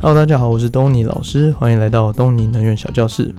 [0.00, 3.34] Hello，大家好，我是东尼老师，欢迎来到东尼能源小教室。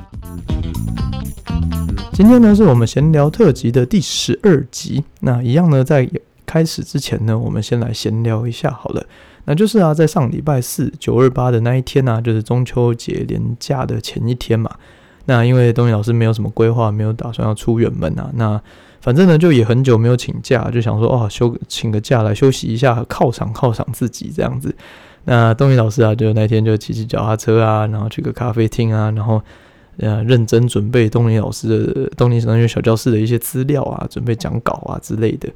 [2.13, 5.03] 今天呢，是我们闲聊特辑的第十二集。
[5.19, 6.09] 那一样呢，在
[6.45, 9.05] 开始之前呢，我们先来闲聊一下好了。
[9.45, 14.69] 那就是啊，在上礼拜四九二八的那一天呢、啊，就是中秋节连假的前一天嘛。
[15.25, 18.31] 那因为东尼老师没有什么规划，没有打算要出远门啊。
[18.33, 18.59] 那
[19.01, 24.75] 反正呢，就也很久没有请假，就想说哦，休请个假来休息一下，犒赏犒赏自己这样子。
[25.27, 29.39] 那东尼老师啊，就那天就骑骑脚踏车啊，然后去个咖啡厅啊，然后。
[29.99, 35.49] 呃，认真准备东尼老师的东尼小学小教室的一些资料啊，准备讲稿啊之类的。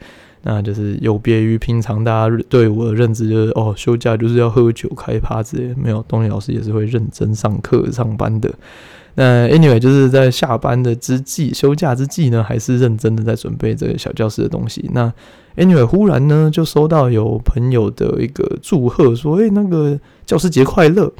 [0.44, 5.74] 那就是有别于平常大家对我的认知，就是哦，休假就是要喝酒开趴之类。
[5.76, 8.52] 没有，东尼老师也是会认真上课上班的。
[9.16, 14.90] 那 anyway，就是在下班的之际，休假之际呢，还是认真的在准备这个小教室的东西。
[14.94, 15.12] 那
[15.58, 21.12] anyway，忽然呢，就收到有朋友的一个祝贺，说：“诶，那个教师节快乐。”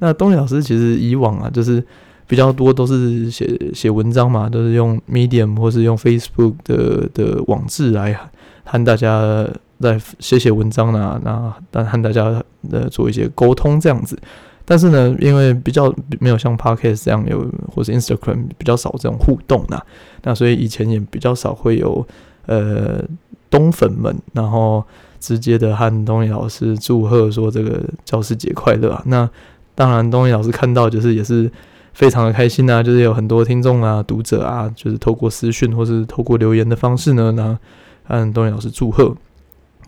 [0.00, 1.82] 那东尼老师其实以往啊，就是。
[2.26, 8.18] 比较多都是写写文章嘛，都是用 Medium 或是用 Facebook 的的网志来
[8.64, 9.46] 和大家
[9.80, 14.18] 在写写文章啊，那但和大家呃做一些沟通这样子。
[14.64, 19.80] 但是呢，因为比较没有像 Podcast 这样有，或是 Instagram 比较少这种互动呐，
[20.22, 22.06] 那所以以前也比较少会有
[22.46, 23.04] 呃
[23.50, 24.82] 东粉们，然后
[25.20, 29.02] 直接的和东尼老师祝贺说这个教师节快乐啊。
[29.06, 29.28] 那
[29.74, 31.50] 当然，东尼老师看到就是也是。
[31.94, 37.56] 非常的开心啊，就是有很多听众啊、读者啊，就是透过私讯或是透过留言的方式呢，那
[38.04, 39.14] 和东尼老师祝贺。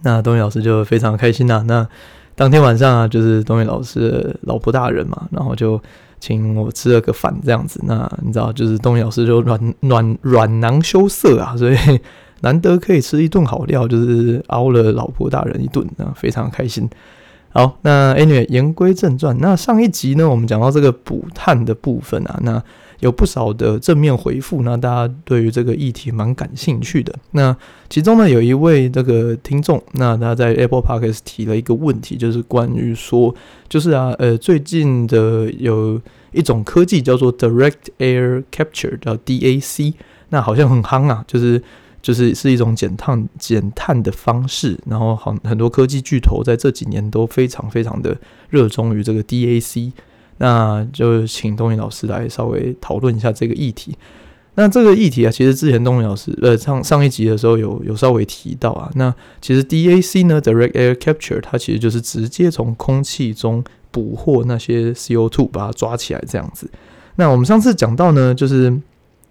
[0.03, 1.87] 那东尼老师就非常开心呐、那
[2.35, 5.81] 当天晚上啊，就是东尼老师老婆大人嘛，然后就
[6.21, 7.81] 请我吃了个饭这样子。
[7.85, 11.77] 那你知道，就是东尼老师就软软软囊羞涩啊，所以
[12.43, 16.89] 难得可以吃一顿好料，就是熬了老婆大人一顿，那非常开心。
[17.49, 22.63] 好，那 anyway 言归正传，那上一集呢，我们讲到这个补碳的部分啊，那
[23.01, 27.15] 有不少的正面回复，那大家对于这个议题蛮感兴趣的。
[27.33, 27.57] 那
[27.89, 33.35] 其中呢，有一位这个听众，那他在 Apple Podcast 提了一个问题，就是关于说，
[33.69, 36.01] 就是啊，呃，最近的有
[36.33, 39.95] 一种科技叫做 Direct Air Capture，叫 DAC，
[40.31, 41.63] 那好像很夯啊，就是。
[42.03, 48.17] 就是是一种减碳减碳的方式，然后很很多科技巨头在这几年都非常非常的
[48.49, 49.91] 热衷于这个 DAC，
[50.39, 53.97] 那就请东尼老师来稍微讨论一下这个议题。
[54.55, 58.91] 那这个议题啊，其实之前东尼老师呃上上一集的时候有有稍微提到啊。
[58.95, 66.71] 那其实 DAC 呢，Direct Air Capture，它其实就是直接从空气中捕获那些 CO2，把它抓起来这样子。
[67.17, 68.81] 那我们上次讲到呢，就是。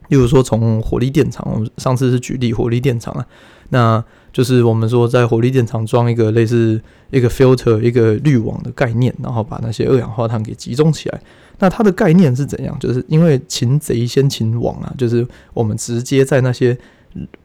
[0.09, 3.25] 例如说，从火力电厂，我们上次是举例火力电厂啊，
[3.69, 4.05] 那
[4.35, 11.22] 就是我们说在火力电厂装一个类似一个 filter 一个滤网的概念，然后把那些二氧化碳给集中起来。
[11.59, 12.78] 那它的概念是怎样？
[12.78, 16.78] 就是因为擒贼先擒王啊，就是我们直接在那些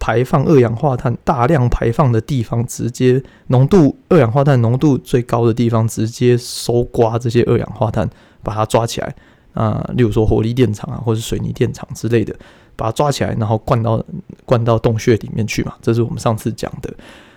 [0.00, 8.10] 排放二氧化碳大量排放的地方，直接浓度二氧化碳浓度最高的地方，直接搜刮这些二氧化碳，
[8.42, 9.14] 把它抓起来。
[9.52, 12.34] 啊，例如说火力电厂啊，或者水泥电厂之类的，
[12.80, 14.02] 把它抓起来，然后灌到
[14.46, 15.74] 灌到洞穴里面去嘛。
[15.82, 16.90] 这是我们上次讲的。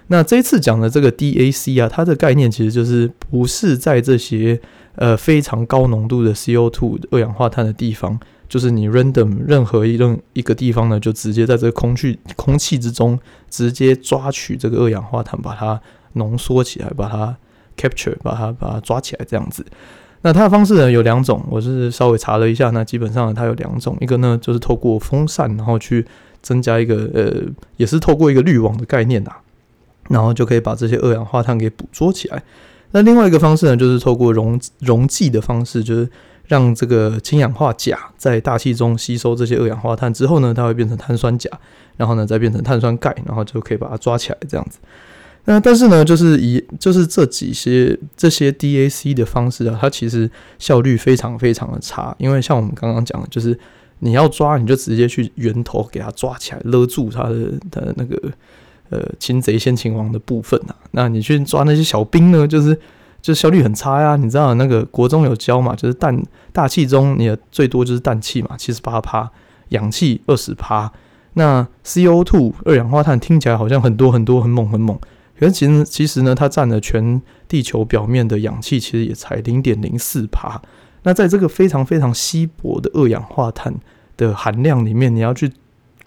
[0.08, 4.60] 那这一次讲的这个 DAC 啊，它的概念其实就是不是在这些
[4.96, 8.18] 呃非常高浓度的 CO2 二氧化碳的地方，
[8.48, 15.82] 就是你 random 任何一任一个地方呢，就直接在这个空气空气之中直接抓取这个二氧化碳，把它
[16.14, 17.36] 浓缩起来，把它
[17.78, 19.66] capture，把它把它抓起来这样子。
[20.26, 26.06] 那它的方式呢有两种，我是稍微查了一下，那基本上它有两种，一个呢就是透过风扇，然后去
[26.42, 27.32] 增加一个呃，
[27.76, 29.32] 也是透过一个滤网的概念呐，
[30.10, 32.42] 然后就可以把这些二氧化碳给捕捉起来。
[32.92, 36.10] 那另外一个方式呢，就是透过溶溶剂的方式，就是
[36.48, 41.50] 让这个氢氧化钾在大气中吸收这些二氧化碳之后呢，它会变成碳酸钾，
[41.98, 44.80] 然后呢再变成碳酸钙，然后就可以把它抓起来这样子。
[45.46, 52.16] 那但是呢，就是以就是这几些这些 DAC 的方式啊，它其实效率非常非常的差。
[52.18, 53.58] 因为像我们刚刚讲的，就是
[54.00, 58.32] 你要抓，你就直接去源头给它抓起来，勒住它的它的那个
[58.90, 60.76] 呃擒贼先擒王的部分啊。
[60.92, 62.80] 那你去抓那些小兵呢，就是
[63.22, 64.16] 就效率很差呀。
[64.16, 66.18] 你知道那个国中有教嘛，就是氮
[66.54, 69.30] 大气中你的最多就是氮气嘛，七十八趴，
[69.70, 70.90] 氧气二十趴。
[71.34, 74.98] 那 CO2 二氧化碳听起来好像很多很多很猛很猛。
[75.40, 80.62] 可是其实其实呢，它占了全地球表面的氧气，其实也才零点零四帕。
[81.04, 83.74] 那在这个非常非常稀薄的二氧化碳
[84.16, 85.52] 的含量里面，你要去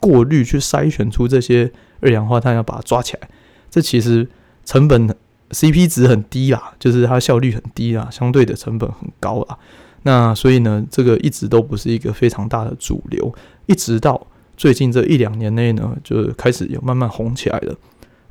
[0.01, 1.71] 过滤、去筛选出这些
[2.01, 3.29] 二氧化碳，要把它抓起来，
[3.71, 4.27] 这其实
[4.65, 5.15] 成本
[5.51, 9.59] CP 值很低啦，就是它效率很低啦，相对的成本很高啦。
[10.05, 13.35] 那所以呢，这个一直都不是一个非常大的主流，
[13.67, 14.27] 一直到
[14.57, 17.75] 最近这一两年内呢，就开始有慢慢红起来了。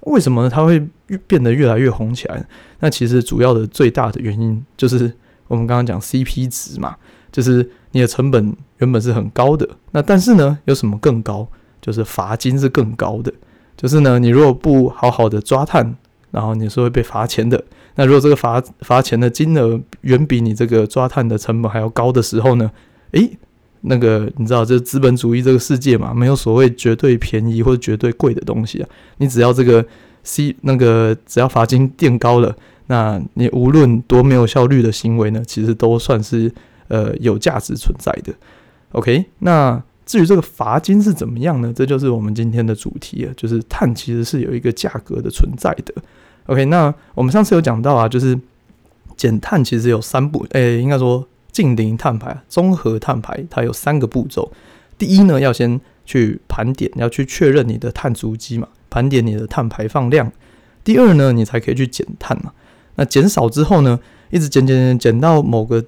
[0.05, 0.49] 为什么？
[0.49, 2.43] 它会越变得越来越红起来？
[2.79, 5.11] 那其实主要的最大的原因就是
[5.47, 6.95] 我们刚刚讲 CP 值嘛，
[7.31, 11.47] 就是你的成本原本是很高的，那但是呢，有什么更高？
[11.81, 13.31] 就是罚金是更高的。
[13.77, 15.95] 就是呢，你如果不好好的抓碳，
[16.31, 17.63] 然后你是会被罚钱的。
[17.95, 22.71] 那如果这个罚罚钱的金额远比你这个抓碳的成本还要高的时候呢？
[23.11, 23.37] 诶，
[23.85, 28.89] 那个你知道，这资本主义这个世界嘛，没有所谓绝对便宜或者绝对贵的东西啊。
[29.17, 29.85] 你只要这个
[30.23, 32.55] C 那个只要罚金垫高了，
[32.87, 36.51] 那你无论多没有效率的行为呢，其实都算是
[36.87, 38.33] 呃有价值存在的。
[38.91, 39.81] OK，那。
[40.07, 41.73] 至于这个罚金是怎么样呢？
[41.75, 45.91] 这就是我们今天的主题啊，就是碳其实是有一个价格的存在的。
[46.45, 48.39] OK，那我们上次有讲到啊，就是
[49.17, 54.51] 减碳其实有三步，诶、应该说近零碳排、综合碳排，它有三个步骤。
[54.97, 60.29] 第一呢，要先去盘点，要去确认你的碳足迹嘛，盘点你的碳排放量。
[60.83, 62.51] 第二呢，你才可以去减碳嘛。
[62.95, 63.97] 那减少之后呢，
[64.29, 65.85] 一直减减减减到某个。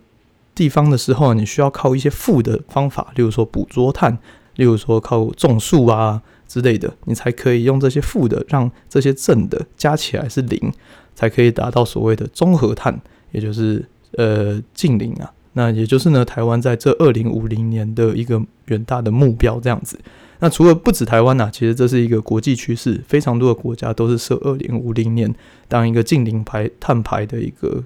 [0.58, 4.18] 地方的时候，你需要靠一些负的方法，例如说捕捉碳，
[4.56, 10.74] 例如说靠种树啊之类的，你才可以用这些负的，让这些正的加起来是零，
[11.14, 13.00] 才可以达到所谓的综合碳，
[13.34, 15.32] 也就是呃近零啊。
[15.58, 20.00] 那也就是呢，台湾在这二零五零年的一个远大的目标这样子。
[20.40, 25.34] 那除了不止台湾呐、啊，其实这是一个国际趋势，非常多的国家都是设二零五零年
[25.68, 27.84] 当一个近零排碳排的一个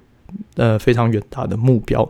[0.57, 2.07] 呃非常远大的目标。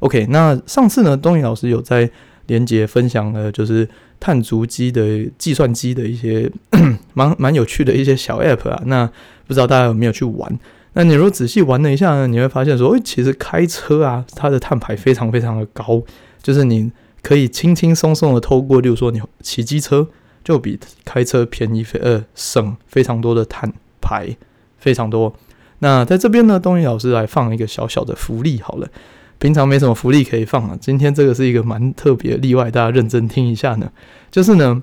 [0.00, 2.10] OK，那上次呢，东尼老师有在
[2.48, 3.88] 连结分享了，就是
[4.18, 6.50] 碳足迹的计算机的一些
[7.14, 8.82] 蛮蛮有趣的一些小 App 啊。
[8.86, 9.06] 那
[9.46, 10.58] 不知道大家有没有去玩？
[10.98, 16.02] 那你如果仔细玩了一下呢，你会发现说，诶，其实开车啊，它的碳排非常非常的高，
[16.42, 16.90] 就是你
[17.22, 20.08] 可以轻轻松松的透过，例如说你骑机车，
[20.42, 23.70] 就比开车便宜非，呃，省非常多的碳
[24.00, 24.34] 排，
[24.78, 25.34] 非常多。
[25.80, 28.88] 那在这边呢，东尼老师来放一个小小的福利，好了。
[29.38, 33.92] 平常没什么福利可以放啊，今天这个是一个蛮特别例外，大家认真听一下呢。
[34.30, 34.82] 就是呢，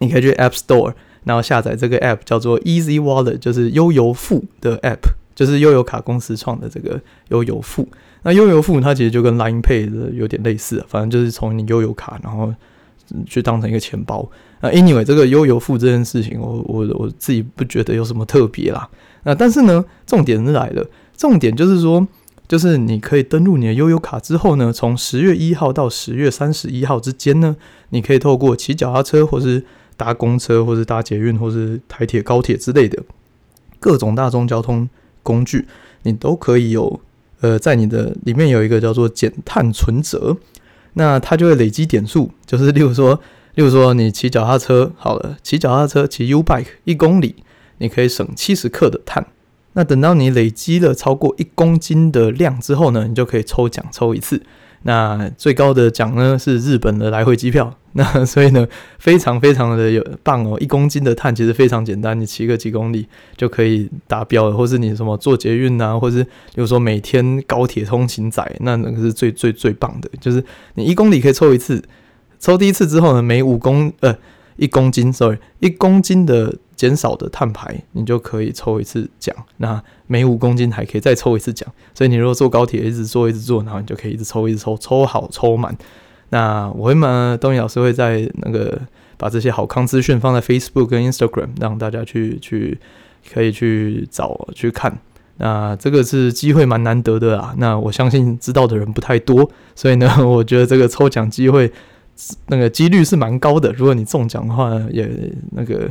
[0.00, 0.92] 你可以去 App Store，
[1.24, 4.98] 然后下载这个 App 叫做 Easy Wallet，就是悠游付的 App，
[5.40, 7.88] 就是悠游卡公司创的这个悠游付。
[8.24, 12.54] 那悠游付它其实就跟 Line Pay 的有点类似，反正就是从你悠游卡然后
[13.24, 14.30] 去当成一个钱包。
[14.60, 18.86] 那 Anyway，这个悠游付这件事情，我我我自己不觉得有什么特别啦。
[19.22, 22.06] 那但是呢，重点是来了，重点就是说。
[22.46, 27.54] 就是你可以登录你的悠游卡之后呢，从十月一号到十月三十一号之间呢，
[27.90, 29.64] 你可以透过骑脚踏车，或是
[29.96, 33.00] 搭公车，或是搭捷运，或是台铁、高铁之类的
[33.78, 34.88] 各种大众交通
[35.22, 35.66] 工具，
[36.02, 37.00] 你都可以有
[37.40, 40.36] 呃，在你的里面有一个叫做减碳存折，
[40.94, 43.20] 那它就会累积点数，就是例如说，
[43.56, 47.36] 例如说你骑脚踏车好了，骑脚踏车骑 U bike 一公里，
[47.78, 49.26] 你可以省七十克的碳。
[49.72, 54.42] 那等到你累积了超过一公斤的量之后呢，你就可以抽奖抽一次。
[54.82, 57.74] 那最高的奖呢是日本的来回机票。
[57.94, 58.64] 那所以呢，
[59.00, 60.56] 非常非常的有棒哦！
[60.60, 63.04] 一公斤的碳其实非常简单，你骑个几公里
[63.36, 64.56] 就可以达标了。
[64.56, 70.40] 或是你什么坐捷运啊，或是比如说每天高铁通勤仔，那那个是最最最棒的，就是
[70.74, 71.82] 你一公里可以抽一次。
[72.38, 74.16] 抽第一次之后呢，每五公呃
[74.60, 76.54] 一公斤，sorry，一公斤的。
[76.80, 79.36] 减少的碳排，你就可以抽一次奖。
[79.58, 81.70] 那每五公斤还可以再抽一次奖。
[81.92, 85.76] 所以你如果坐高铁一直坐一直坐，然后你就可以一直抽一直抽，抽好抽满。
[86.30, 88.80] 那我会嘛，东尼老师会在那个
[89.18, 92.78] 把这些好康资讯放在 Facebook 跟 Instagram，让大家去去
[93.30, 94.98] 可以去找去看。
[95.36, 97.54] 那这个是机会蛮难得的啊。
[97.58, 101.70] 那我相信知道的人不太多，所以呢， 我觉得这个抽奖机会
[102.48, 103.72] 那个几率是蛮高的。
[103.72, 105.08] 如果你中奖的话，也
[105.52, 105.90] 那个。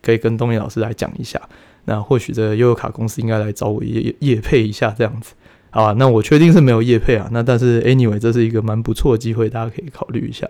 [0.00, 1.40] 可以跟东尼老师来讲一下，
[1.86, 5.34] 那或许这个悠游卡公司应该来找我业业配一下这样子，
[5.70, 5.92] 好吧？
[5.98, 10.48] 那我确定是没有业配啊，那但是 anyway 这是一个蛮不错的机会，大家可以考虑一下。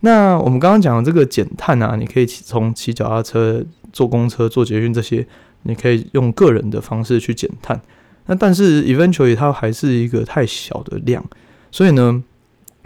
[0.00, 5.26] 那我们刚刚讲的这个减碳啊，你可以从骑脚踏车、坐公车、坐捷运这些，
[5.62, 7.80] 你可以用个人的方式去减碳。
[8.26, 11.24] 那但是 eventually 它还是一个太小的量，
[11.70, 12.22] 所以呢，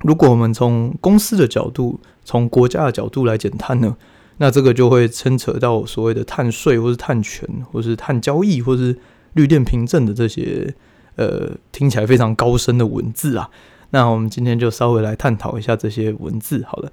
[0.03, 3.97] 如果我们从公司的角度、从国家的角度来减碳呢？
[4.41, 8.97] 那这个就会牵扯到所谓的碳税，或是碳权，或是碳交易，或是
[9.33, 10.73] 绿电凭证的这些
[11.17, 13.51] 呃听起来非常高深的文字啊。
[13.91, 16.93] 那我们今天就稍微来探讨一下这些文字好了。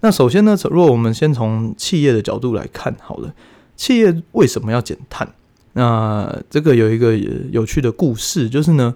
[0.00, 3.34] 那首先呢，如果我们先从企业的角度来看好了，
[3.76, 5.28] 企业为什么要减碳？
[5.74, 7.14] 那这个有一个
[7.50, 8.94] 有趣的故事，就是呢，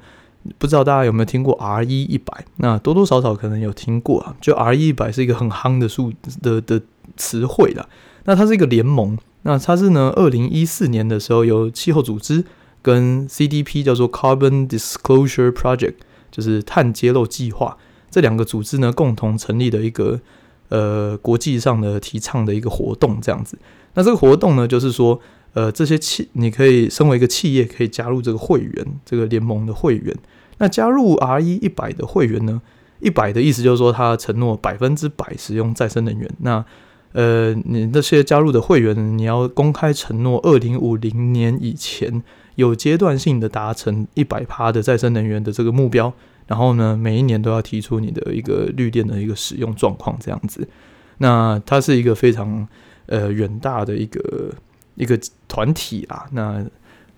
[0.58, 2.44] 不知道大家有没有听过 RE 一百？
[2.56, 4.34] 那多多少少可能有听过啊。
[4.40, 6.80] 就 RE 一百是一个很夯的数的的
[7.16, 7.86] 词汇啦。
[8.24, 12.44] 那它是一个联盟，那它是呢，二零一四年的时候由气候组织
[12.80, 15.94] 跟 CDP 叫做 Carbon Disclosure Project，
[16.30, 17.76] 就是碳揭露计划
[18.10, 20.20] 这两个组织呢共同成立的一个
[20.68, 23.58] 呃国际上的提倡的一个活动这样子。
[23.94, 25.20] 那这个活动呢，就是说。
[25.52, 30.16] 呃，这些企你可以身为一个企业，可以加入这个会员，这个联盟的会员。
[30.58, 32.62] 那加入 RE 一百的会员呢？
[33.00, 36.30] 一百的意思就是说，他承诺百分之百使用再生能源。
[36.40, 36.64] 那
[37.12, 42.22] 呃，你那些加入的会员，你要公开承诺，二零五零年以前
[42.54, 46.12] 有阶段性的达成一百趴的再生能源的这个目标。
[46.46, 50.68] 然后呢，每一年都要提出你的一个绿电的一个使用状况，这样子。
[51.18, 52.68] 那它是一个非常
[53.06, 54.54] 呃远大的一个。
[55.00, 56.64] 一个团体啊，那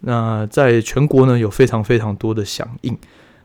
[0.00, 2.96] 那在全国呢有非常非常多的响应。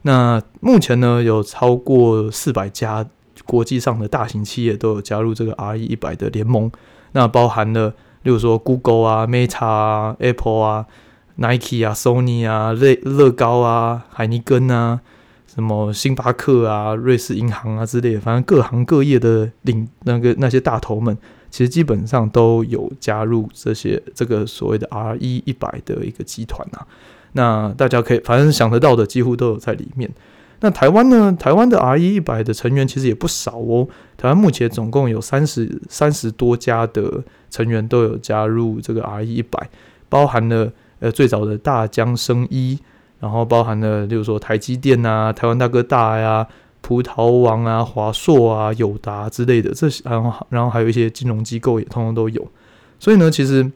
[0.04, 3.06] 那目前呢有超过四百家
[3.46, 6.72] 国际上的大型企业都有加入这个 RE 一百的联盟。
[7.14, 7.90] 那包含了，
[8.24, 10.86] 例如说 Google 啊、Meta 啊、Apple 啊、
[11.36, 15.02] Nike 啊、Sony 啊、乐乐高啊、海尼根啊、
[15.48, 21.18] 什么星巴克啊、瑞士银行啊之类的，反正各行各业的领那个那些大头们。
[21.50, 26.86] 其实基本上都有加入这些这个所谓的 RE 一百的一个集团啊，
[27.34, 30.10] 那大家可以反正想得到的几乎都有在里面。
[30.60, 31.32] 那台湾呢？
[31.40, 33.88] 台湾的 RE 一百的成员其实也不少哦。
[34.18, 39.70] 台湾目前总共有三十三十多家的成员都有加入这个 RE 一百，
[40.10, 42.80] 包含了呃最早的大江生医，
[43.20, 46.48] 然后包含了例如说台积电啊、台湾大哥大呀、啊。
[46.88, 52.48] 葡萄王啊、华硕啊、友达之类的，这些然后然后还有一些金融机构也通通都有，
[52.98, 53.70] 所以呢，其实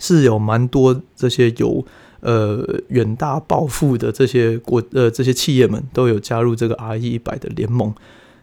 [0.00, 1.86] 是有蛮多这些有
[2.18, 7.94] 呃远大抱负的这些国呃这些企业们都有加入这个 RE 一百的联盟。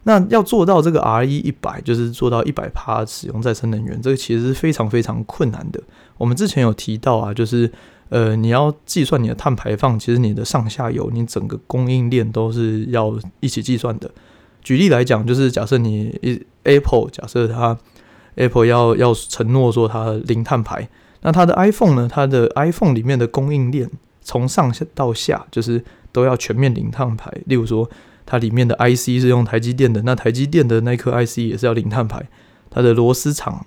[0.04, 5.84] 那要做到这个 RE 一百，就是做到一百趴使用再生能源，这个其实是非常非常困难的。
[6.18, 7.70] 我们之前有提到啊，就是。
[8.10, 14.10] 呃，你要计算你的碳排放，其实你的上下游，你整个供应链都是要一起计算的。
[14.64, 17.78] 举例来讲，就是假设你一 Apple，假设它
[18.36, 20.88] Apple 要要承诺说它零碳排，
[21.22, 22.08] 那它的 iPhone 呢？
[22.12, 23.90] 它的 iPhone 里面的供应链
[24.22, 27.32] 从上到下，就是都要全面零碳排。
[27.46, 27.90] 例如说，
[28.26, 32.28] 它里面的 IC 是用台积电的，那台积电的那颗 IC 也是要零碳排，
[32.70, 33.66] 它的螺丝厂。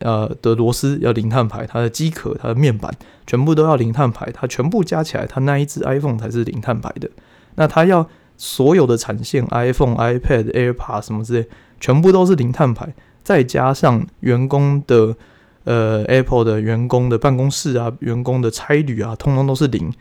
[0.00, 2.90] 呃，的螺丝要零碳排，它的机壳、它的面板
[3.26, 7.08] 全部都要零碳排，它全部加起来，它那一只 iPhone 才是零碳排的。
[7.56, 15.14] 那它要所有的产线，iPhone、iPad、AirPods 什么之类，全部都是零碳排，再加上员工的
[15.64, 19.92] 呃 Apple 的员工的办公室啊，员工的差旅啊，通通都是零，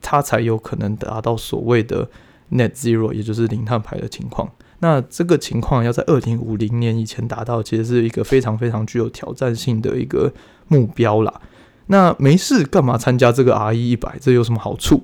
[0.00, 2.08] 它才有可能达到所谓的
[2.52, 4.48] Net Zero，也就是零碳排的情况。
[4.80, 10.32] 那这个情况要在二零五零年以前达到，其实是一个非常非常具有挑战性的一个
[10.68, 11.40] 目标啦。
[11.86, 14.16] 那没事干嘛参加这个 RE 一百？
[14.20, 15.02] 这有什么好处？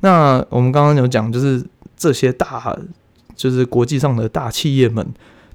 [0.00, 1.64] 那我们刚刚有讲，就是
[1.96, 2.76] 这些大，
[3.36, 5.06] 就是国际上的大企业们，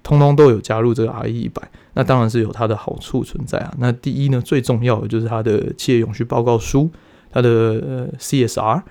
[0.02, 1.62] 通通都有加入这个 RE 一百，
[1.96, 3.74] 那当然是有它的好处存在啊。
[3.80, 6.90] 那第一呢，最重要的就是它的企业永续报告书，
[7.32, 8.82] 它的呃 CSR。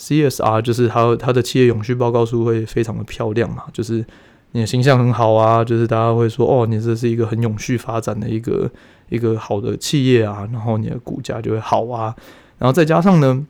[0.00, 4.02] CSR 就是它它的企业永续报告书会非常的漂亮嘛，就是
[4.52, 8.70] 你的形象很好啊，就是大家会说哦，你这是一个很永续发展的一个
[9.10, 12.16] 一个好的企业啊，然后你的股价就会好啊，
[12.56, 13.46] 然后再加上呢，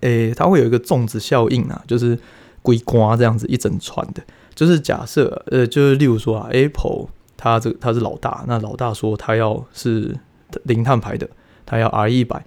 [0.00, 2.18] 诶，它会有一个粽子效应啊，就是
[2.62, 4.20] 龟瓜这样子一整串的，
[4.56, 10.16] 就是假设呃，就是例如说啊，Apple 它这它是老大，那老大说它要是
[10.64, 11.28] 零碳排的，
[11.64, 12.44] 它要 R 一百，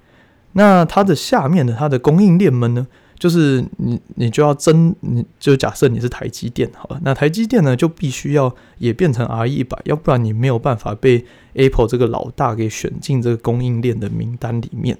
[0.51, 2.85] 那它的下面的它的供应链们呢？
[3.19, 14.97] 就是你，你就要争，你就假设你是台积电好了，那台积电呢就必须要也变成 RE 一百，要不然你没有办法被 Apple 这个老大给选进这个供应链的名单里面。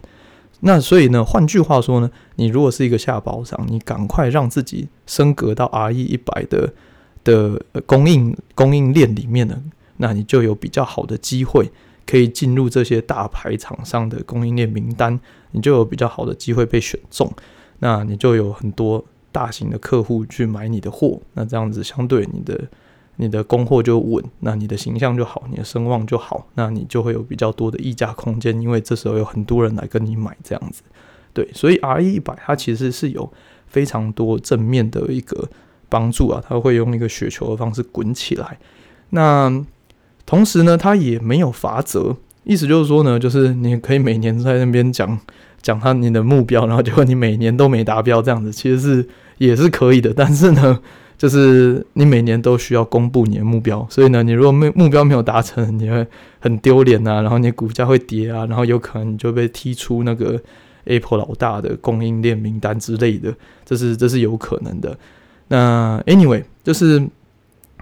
[0.59, 6.73] 那所以呢，换句话说呢，你如果是一个下包商，你赶快让自己升格到 RE 一百的
[7.23, 9.63] 的供应供应链里面呢，
[9.95, 11.71] 那你就有比较好的机会
[12.05, 15.17] 可以进入这些大牌厂商的供应链名单，
[15.51, 17.31] 你就有比较好的机会被选中。
[17.79, 22.59] 那你就有很多大型的客户去买你的货，那这样子相对你的
[23.17, 30.81] 你的供货就稳，那你的形象就好，你的声望就好，那你就会有比较多的溢价空间，因为这时候有很多人来跟你买这样子。
[31.33, 33.31] 对，所以 RE 一百它其实是有
[33.67, 35.47] 非常多正面的一个
[35.87, 38.57] 帮助啊，它会用一个雪球的方式滚起来。
[39.11, 39.65] 那
[40.25, 45.19] 同时呢，它也没有罚则，意思就是说呢，就是你可以每年在那边讲。
[45.61, 50.13] 讲他你的目标，然后结果你每年都没达标，这样子其实是也是可以的。
[50.13, 50.79] 但是呢，
[51.17, 56.05] 就是你每年都需要公布你的目标，所以呢，你如果目目标没有达成，你会
[56.39, 60.39] 很丢脸啊，然后你股价会跌啊，然后有可能你就被踢出那个
[60.85, 63.33] Apple 老大的供应链名单之类的，
[63.65, 64.97] 这是这是有可能的。
[65.49, 67.05] 那 Anyway，就是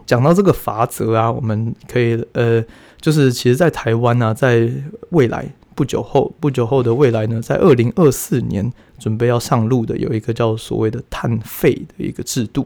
[0.05, 2.63] 讲到这个法则啊，我们可以呃，
[2.99, 4.69] 就是其实，在台湾、啊，在
[5.09, 5.47] 未来。
[5.77, 12.65] 不久后，不久后的未来呢，在二零二四年准备要上路的，有一个叫所谓的碳费的一个制度。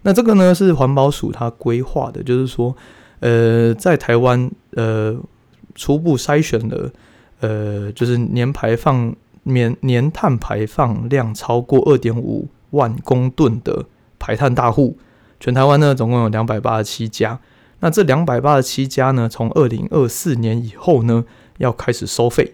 [0.00, 2.74] 那这个呢是环保署它规划的，就是说，
[3.20, 5.14] 呃，在台湾呃
[5.74, 6.90] 初步筛选了，
[7.40, 13.84] 呃，就是年排放年年碳排放量超过二点五万公吨的
[14.18, 14.96] 排碳大户，
[15.38, 17.38] 全台湾呢总共有两百八十七家。
[17.80, 21.22] 那这两百八十七家呢，从二零二四年以后呢，
[21.58, 22.52] 要开始收费，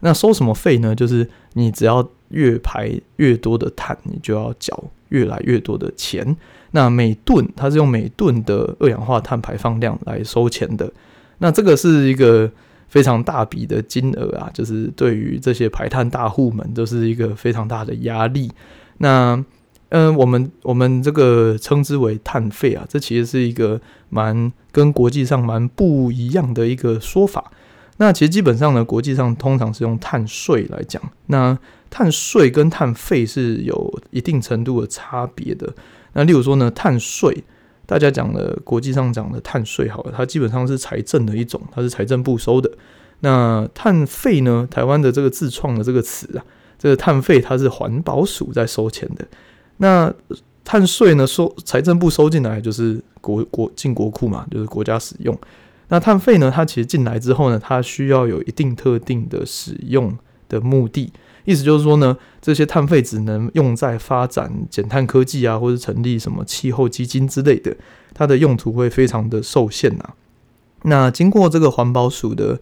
[0.00, 0.94] 那收什么费呢？
[0.94, 6.36] 就是你只要越排越多的碳，你就要缴越来越多的钱。
[6.72, 10.92] 那每吨它是用每吨的二氧化碳排放量来收钱的。
[11.38, 12.50] 那这个是一个
[12.88, 18.50] 非常大笔的金额啊，就是对于这些排碳大户们都是一个非常大的压力。
[18.98, 19.44] 那
[19.90, 27.52] 嗯、我们我们这个称之为碳费啊，这其实是一个蛮跟国际上蛮不一样的一个说法。
[27.96, 31.00] 那其实基本上呢，国际上通常是用碳税来讲。
[31.26, 31.56] 那
[31.90, 35.72] 碳税跟碳费是有一定程度的差别的。
[36.14, 37.44] 那例如说呢，碳税，
[37.86, 42.70] 大家讲的国际上讲的碳税，好了，它基本上是财政的一种，它是财政部收的。
[43.20, 46.44] 那碳费呢，台湾的这个自创的这个词啊，
[46.78, 49.24] 这个碳费它是环保署在收钱的。
[49.76, 50.12] 那
[50.64, 55.38] 碳税呢，收财政部收进来就是国国进国库嘛，就是国家使用。
[55.88, 56.50] 那碳费呢？
[56.54, 60.16] 它其实进来之后呢，它需要有一定特定的使用
[60.48, 61.12] 的目的。
[61.44, 67.76] 意思就是说呢，这些碳费只能用在发展减碳科技啊，或者成立什么气候基金之类的，
[68.14, 70.14] 它的用途会非常的受限呐。
[70.84, 72.58] 那经过这个环保署的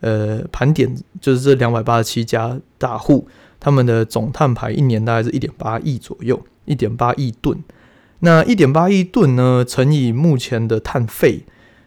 [0.00, 3.28] 呃盘点，就是这两百八十七家大户，
[3.60, 7.62] 他们的总碳排一年大概是一点八亿左右，一点八亿吨。
[8.20, 11.44] 那一点八亿吨呢，乘以目前的碳费。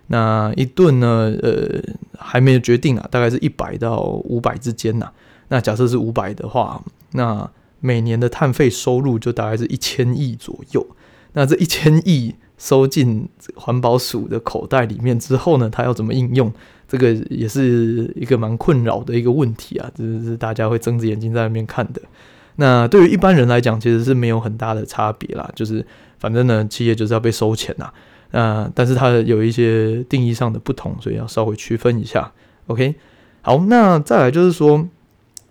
[0.08, 1.36] 那一顿呢？
[1.42, 1.82] 呃，
[2.18, 5.14] 还没有决定啊，大概是一百到五百之间呐、啊。
[5.48, 6.82] 那假设是五百的话，
[7.14, 10.86] 那每年的碳费收入就大概是一千亿左右。
[11.34, 16.52] 那这一千亿收进环保署的口袋里面之后呢，它要怎么应用？
[16.88, 22.02] 这个也是一个蛮困扰的一个问题啊，这是大家会睁着眼睛在那边看的。
[22.58, 25.86] 那对于一般人来讲，其实是没有很大的差别啦，就是
[26.20, 27.94] 反正呢，企业就是要被收钱呐、啊。
[28.32, 32.32] 那但是它有一些定义上的不同，所以要稍微区分一下。
[32.68, 32.96] OK，
[33.42, 34.88] 好，那再来就是说，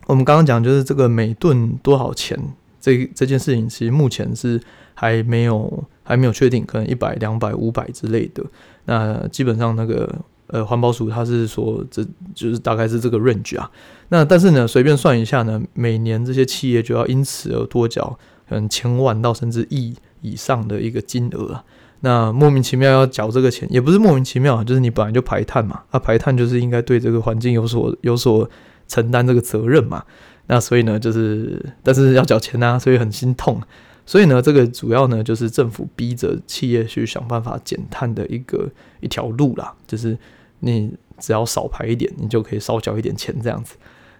[0.07, 2.39] 我们刚刚讲就是这个每吨多少钱，
[2.81, 4.61] 这这件事情其实目前是
[4.95, 8.45] 还没有还没有确定，可能一百、两百、五百之类的。
[8.87, 10.13] 那基本上那个
[10.49, 13.71] 呃环保署它是说这就是大概是这个 range 啊。
[14.09, 21.65] 那但是呢，随便算一下呢，每年这些企业就要因此而多缴可能千万到甚至亿以上的一个金额啊。
[22.05, 28.49] 那莫名其妙要缴这个钱，也不是莫名其妙，就是你本来就排碳嘛，啊排碳就是应该对这个环境有所有所
[28.87, 30.05] 承担这个责任嘛。
[30.49, 33.59] 那所以呢，就是但是要缴钱呐、啊，所以很心痛。
[34.05, 38.69] 所以呢，这个主要呢就是政府逼着企业去想办法减碳的一个
[39.01, 40.19] 一条路啦，就是
[40.61, 43.77] 你只要少排一点，你就可以少缴一点钱这样子。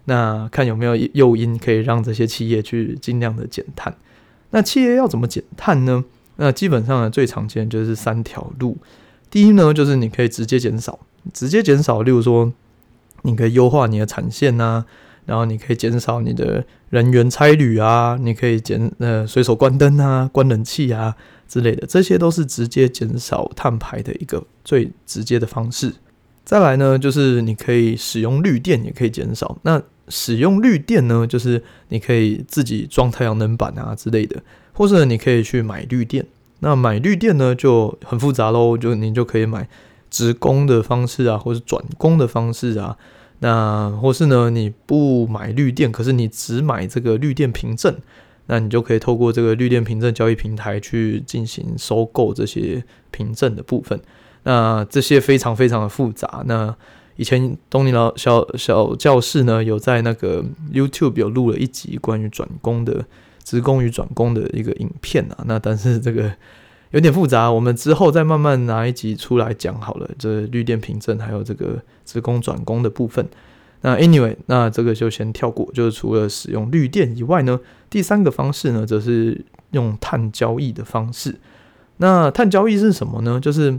[0.07, 3.95] 那看有没有诱因可以让这些企业去尽量的减碳。
[4.53, 6.03] 那企业要怎么减碳呢？
[6.37, 8.77] 那基本上呢，最常见就是三条路。
[9.31, 10.99] 第一呢，就是你可以直接减少，
[11.33, 12.53] 直接减少，例如说，
[13.23, 14.85] 你可以优化你的产线啊，
[15.27, 21.17] 然后你可以减少你的人员差旅啊，你可以减呃随手关灯啊、关冷气啊
[21.49, 25.93] 之类的，这些都是直接减少碳排的一个最直接的方式。
[26.45, 29.59] 再来呢，就是你可以使用绿电，也可以减少。
[29.63, 34.43] 那使用绿电呢，就是你可以自己装太阳能板啊之类的。
[34.77, 36.27] 或者你可以去买绿电，
[36.59, 39.69] 那买绿电呢就很复杂喽，就你就可以买
[40.11, 42.97] 直供的方式啊，或是转供的方式啊，
[43.39, 47.95] 那或是呢你不买绿电，可是你只买这个绿电凭证，
[48.47, 54.01] 那你就可以透过这个绿电凭证交易平台去进行收购这些凭证的部分。
[54.43, 56.43] 那这些非常非常的复杂。
[56.47, 56.77] 那
[57.17, 63.05] 以前东尼老小小教室呢有在那个 YouTube 有录了一集关于转工的。
[63.45, 66.33] 职工与转工的一个影片啊，那但是这个
[66.93, 70.09] 有点复杂，我们之后再慢慢拿一集出来讲好了。
[70.19, 73.29] 这绿电凭证还有这个职工转工的部分。
[73.83, 75.71] 那 anyway，那这个就先跳过。
[75.75, 81.39] 就是除了使用绿电以外呢，第三个方式呢，则是用碳交易的方式。
[81.99, 83.39] 那碳交易是什么呢？
[83.39, 83.79] 就是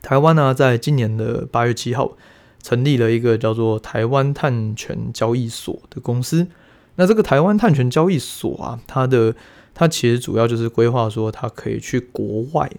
[0.00, 2.12] 台湾呢，在今年的八月七号
[2.62, 6.46] 成立了一个叫做台湾碳权交易所的公司。
[6.96, 9.34] 那这个台湾碳权交易所啊，它的
[9.74, 12.70] 它其实主要就是规划说，它可以去国外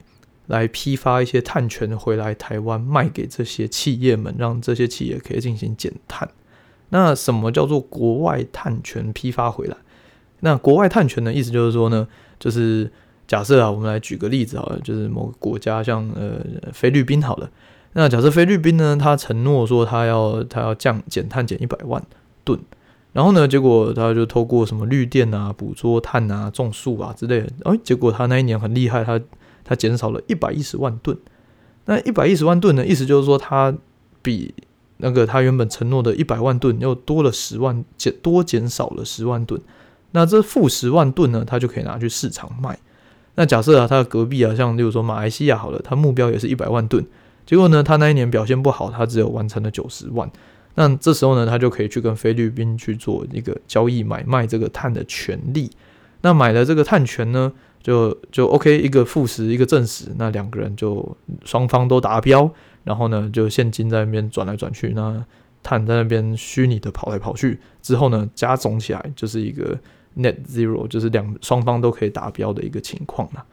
[0.47, 6.29] 来批发一些碳权回来台湾卖给这些企业们，让这些企业可以进行减碳。
[6.89, 9.77] 那什么叫做国外碳权批发回来？
[10.41, 12.91] 那国外碳权的意思就是说呢，就是
[13.27, 17.49] 假设啊，我们来举个例子好了，就是某个国家像呃菲律宾好了。
[17.93, 22.01] 那假设菲律宾呢，他承诺说他要他要降减碳减一百万
[22.43, 22.59] 吨，
[23.13, 29.19] 然后呢，结果他就透过什么绿电啊、捕捉碳啊、种树啊之类的，哎，结果他那一年很厉害，他
[29.63, 31.17] 他减少了一百一十万吨。
[31.85, 33.73] 那一百一十万吨的意思就是说，他
[34.21, 34.53] 比
[34.97, 39.59] 那个他原本承诺的一百万吨又多了十万，减多减少了十万吨。
[40.11, 42.77] 那这负十万吨呢，他就可以拿去市场卖。
[43.35, 47.03] 那假设啊，他的隔壁啊，像例如说马来西亚好了，他目标也是一百万吨，
[47.45, 50.29] 结果呢，他那一年表现不好，他只有完成了九十万。
[50.75, 55.69] 那这时候呢，他就可以去跟菲律宾去做一个交易买卖这个碳的权利。
[56.21, 57.51] 那买了这个碳权呢？
[57.83, 62.47] 就就 OK，一个负十，一个正十，那两个人就双方都达标，
[62.83, 65.25] 然后呢，就现金在那边转来转去，那
[65.63, 69.75] 碳在那边虚拟的跑来跑去，之后呢，加总起来就是一个
[70.15, 73.43] net zero，就是两双方都可以达标的一个情况了。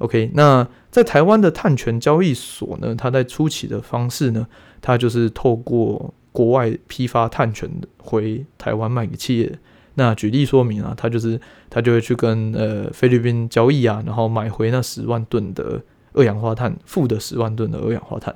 [0.00, 4.46] OK，那在台湾的碳权交易所呢，它在初期的方式呢，
[4.80, 9.58] 它就是透过国外批发碳权回台湾卖给企业。
[9.94, 15.78] 那举例说明啊，它就是它就会去跟呃菲律宾交易啊，然后买回那十万吨的
[16.14, 18.34] 二氧化碳，负的十万吨的二氧化碳，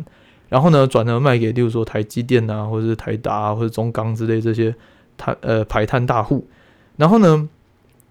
[0.51, 4.75] 然后呢转而卖给，例如说台积电啊，或者是台达啊，或者中钢之类这些
[5.17, 6.47] 碳呃排碳大户。
[6.97, 7.49] 然后呢，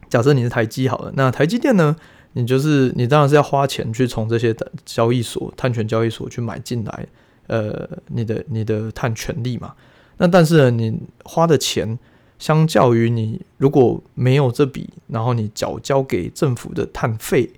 [0.09, 1.95] 假设你是台积好了，那台积电呢，
[2.33, 7.07] 你就是你当然是要花钱去从这些交易所碳权交易所去买进来，
[7.47, 9.73] 呃，你的你的碳权利嘛。
[10.17, 11.97] 那但是呢，你花的钱。
[12.39, 17.49] 相较于你如果没有这笔，然后你缴交给政府的碳费，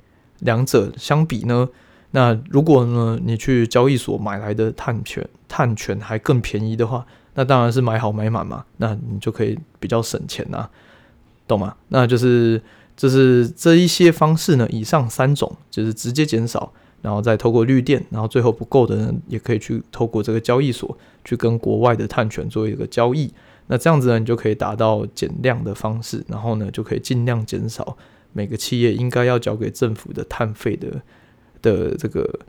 [0.41, 1.67] 两者相比呢，
[2.11, 10.69] 那如果呢你去交易所买来的碳权，碳权还更便宜的话，那当然是买好买满嘛，那你就可以比较省钱呐，
[11.47, 11.75] 懂吗？
[11.87, 12.61] 那就是
[12.95, 23.31] 就是这一些方式呢，以上三种就是直接减少，然后再透过绿电，然后最后不够的人也可以去透过这个交易所去跟国外的碳权做一个交易。
[23.67, 27.97] 那这样子呢，你就可以达到减量的方式，然后呢，就可以尽量减少
[28.31, 31.01] 每个企业应该要交给政府的碳费的
[31.61, 32.39] 的这个，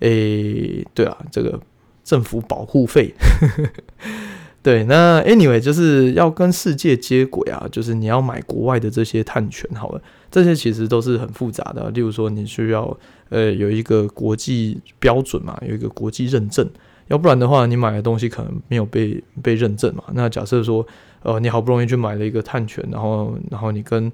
[0.00, 1.60] 诶、对啊，这个
[2.04, 3.14] 政府保护费。
[3.18, 3.70] 呵呵
[4.68, 12.94] 对，那 anyway 就是要跟世界接轨啊，就是你要买国外的这些碳权，好了，这些其实都是很复杂的，例如说你需要
[13.30, 16.68] 呃有一个国际标准嘛，有一个国际认证。
[17.06, 20.04] 要不然的话，你买的东西可能没有被被认证嘛。
[20.12, 20.86] 那假设说，
[21.22, 24.12] 呃，你好不容易去买了一个碳权，然后然后你跟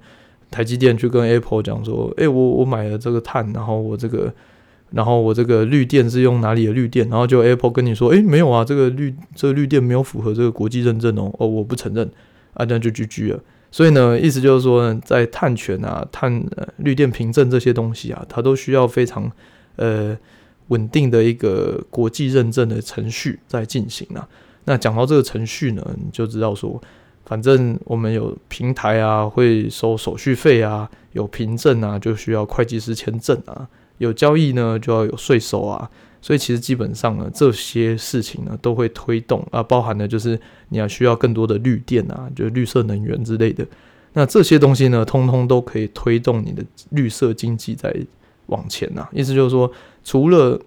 [0.52, 4.32] 台积电去跟 Apple 讲说，诶、我我买了这个碳，然后我这个，
[4.90, 7.08] 然后我这个绿电是用哪里的绿电？
[7.08, 12.08] 然后就 Apple 跟你说，诶、没有啊，这个绿这个绿电没有符合这个国际认证哦，哦，我不承认，
[12.54, 13.40] 啊，这样就 GG 了。
[13.70, 19.30] 所以呢，意思就是说呢，在碳权啊、碳呃绿电凭证这些东西啊，它都需要非常
[19.76, 20.16] 呃。
[20.68, 24.26] 稳定的一个国际认证的程序在进行啊。
[24.64, 26.82] 那讲到这个程序呢，你就知道说，
[27.26, 35.90] 反正我们有平台啊，会收手续费啊，有凭证啊，就需要会计师签证啊，有交易呢，就要有税收啊。
[36.20, 43.66] 所以其实基本上呢，这些事情呢，都会推动啊，包含的就是你要需要更多的绿电啊，就是绿色能源之类的。
[44.14, 47.94] 那这些东西呢，通通都可以推动你的绿色经济在
[48.46, 49.08] 往前啊。
[49.12, 49.70] 意思就是说。
[50.06, 50.60] 除了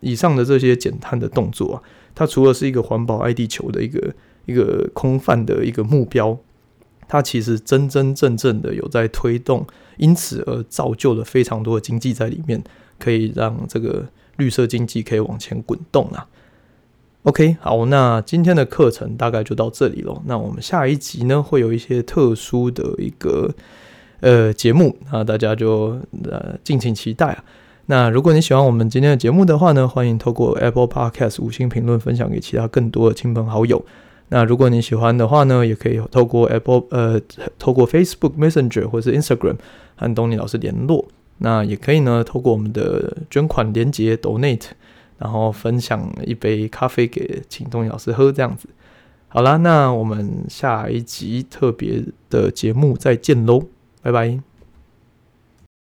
[0.00, 4.12] 以上的这些减碳的动作啊，它除了是一个环保爱地球的一个
[4.46, 6.36] 一个空泛的一个目标，
[7.10, 12.62] 它其实真真正正的有在推动，因此而造就了非常多的经济在里面，
[13.00, 16.28] 可以让这个绿色经济可以往前滚动啊。
[17.24, 20.22] OK，好，那今天的课程大概就到这里喽。
[20.24, 23.52] 那我们下一集呢，会有一些特殊的一个
[24.20, 27.44] 呃节目，那大家就呃敬请期待啊。
[27.86, 33.84] 那如果你喜欢我们今天的节目的话呢，欢迎透过 Apple Podcast 五星评论分享给其他更多的亲朋好友。
[34.30, 37.20] 那如果你喜欢的话呢，也可以透过 Apple 呃，
[37.58, 39.56] 透过 Facebook Messenger 或是 Instagram
[39.96, 41.06] 和东尼老师联络。
[41.38, 44.66] 那也可以呢，透过我们的捐款连结 Donate，
[45.18, 48.68] 然后分享一杯咖啡给请东尼老师喝这样子。
[49.28, 53.62] 好啦，那我们下一集特别的节目再见喽，
[54.02, 54.49] 拜拜。